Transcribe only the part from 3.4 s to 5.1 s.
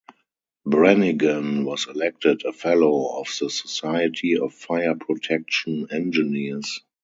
Society of Fire